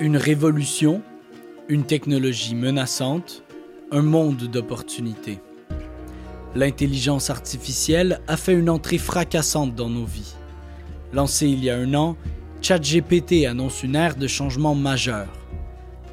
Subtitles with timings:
[0.00, 1.02] Une révolution,
[1.68, 3.44] une technologie menaçante,
[3.92, 5.38] un monde d'opportunités.
[6.56, 10.34] L'intelligence artificielle a fait une entrée fracassante dans nos vies.
[11.12, 12.16] Lancé il y a un an,
[12.60, 15.28] ChatGPT annonce une ère de changement majeur.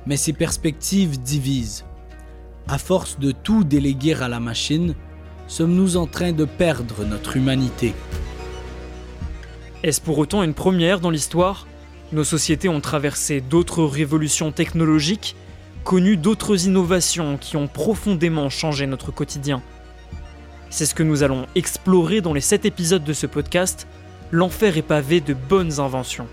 [0.05, 1.83] Mais ses perspectives divisent.
[2.67, 4.93] À force de tout déléguer à la machine,
[5.47, 7.95] sommes-nous en train de perdre notre humanité?
[9.81, 11.65] Est-ce pour autant une première dans l'histoire?
[12.13, 15.35] Nos sociétés ont traversé d'autres révolutions technologiques,
[15.83, 19.61] connu d'autres innovations qui ont profondément changé notre quotidien.
[20.69, 23.87] C'est ce que nous allons explorer dans les 7 épisodes de ce podcast,
[24.33, 26.27] L'enfer est pavé de bonnes inventions.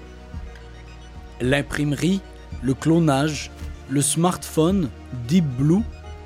[1.41, 2.21] L'imprimerie,
[2.63, 3.51] le clonage,
[3.91, 4.89] le smartphone,
[5.27, 5.83] Deep Blue,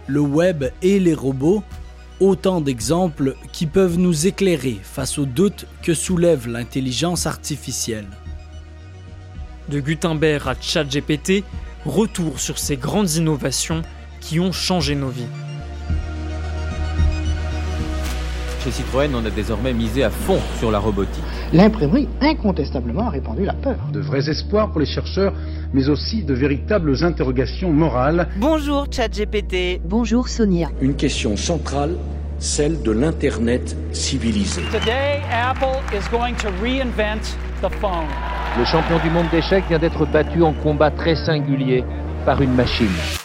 [0.06, 1.62] le web et les robots,
[2.20, 8.08] autant d'exemples qui peuvent nous éclairer face aux doutes que soulève l'intelligence artificielle.
[9.68, 11.44] De Gutenberg à ChatGPT,
[11.86, 13.82] retour sur ces grandes innovations
[14.20, 15.26] qui ont changé nos vies.
[18.64, 21.24] Chez Citroën, on a désormais misé à fond sur la robotique.
[21.52, 23.76] L'imprimerie, incontestablement, a répandu la peur.
[23.92, 25.32] De vrais espoirs pour les chercheurs,
[25.72, 28.28] mais aussi de véritables interrogations morales.
[28.36, 29.80] Bonjour ChatGPT.
[29.84, 30.68] Bonjour Sonia.
[30.80, 31.96] Une question centrale,
[32.38, 34.62] celle de l'Internet civilisé.
[34.70, 38.06] Today, Apple is going to reinvent the phone.
[38.58, 41.84] Le champion du monde d'échecs vient d'être battu en combat très singulier
[42.26, 43.21] par une machine.